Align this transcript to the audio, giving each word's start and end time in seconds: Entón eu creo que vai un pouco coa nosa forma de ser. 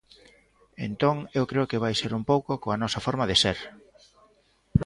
Entón 0.87 1.15
eu 1.37 1.43
creo 1.51 1.69
que 1.69 1.81
vai 1.83 1.93
un 2.19 2.23
pouco 2.31 2.51
coa 2.63 2.79
nosa 2.83 3.03
forma 3.05 3.25
de 3.29 3.35
ser. 3.43 3.57